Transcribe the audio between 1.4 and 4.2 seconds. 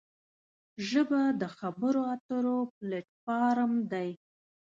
د خبرو اترو پلیټ فارم دی